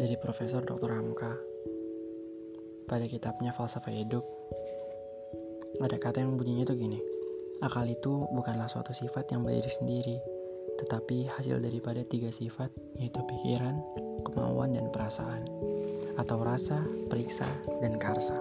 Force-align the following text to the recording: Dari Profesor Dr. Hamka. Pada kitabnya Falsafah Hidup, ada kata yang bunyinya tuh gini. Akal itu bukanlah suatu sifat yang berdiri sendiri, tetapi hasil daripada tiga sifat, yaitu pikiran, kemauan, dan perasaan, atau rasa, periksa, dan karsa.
Dari 0.00 0.16
Profesor 0.16 0.64
Dr. 0.64 0.96
Hamka. 0.96 1.36
Pada 2.88 3.04
kitabnya 3.04 3.52
Falsafah 3.52 3.92
Hidup, 3.92 4.24
ada 5.76 6.00
kata 6.00 6.24
yang 6.24 6.40
bunyinya 6.40 6.64
tuh 6.64 6.80
gini. 6.80 6.96
Akal 7.60 7.84
itu 7.84 8.24
bukanlah 8.32 8.64
suatu 8.64 8.96
sifat 8.96 9.28
yang 9.28 9.44
berdiri 9.44 9.68
sendiri, 9.68 10.16
tetapi 10.80 11.28
hasil 11.28 11.60
daripada 11.60 12.00
tiga 12.00 12.32
sifat, 12.32 12.72
yaitu 12.96 13.20
pikiran, 13.28 13.76
kemauan, 14.24 14.72
dan 14.72 14.88
perasaan, 14.88 15.44
atau 16.16 16.40
rasa, 16.40 16.80
periksa, 17.12 17.44
dan 17.84 18.00
karsa. 18.00 18.40